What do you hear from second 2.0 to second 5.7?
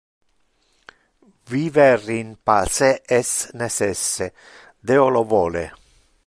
in pace es necesse, Deo lo vole.